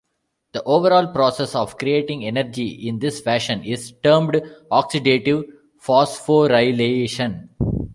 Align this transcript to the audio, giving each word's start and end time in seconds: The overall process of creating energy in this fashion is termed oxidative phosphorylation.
The 0.53 0.63
overall 0.63 1.13
process 1.13 1.53
of 1.53 1.77
creating 1.77 2.25
energy 2.25 2.87
in 2.87 2.97
this 2.97 3.21
fashion 3.21 3.63
is 3.63 3.91
termed 4.01 4.41
oxidative 4.71 5.43
phosphorylation. 5.79 7.49